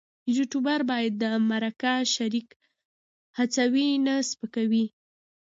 [0.35, 2.47] یوټوبر باید د مرکه شریک
[3.37, 4.85] هڅوي نه سپکوي.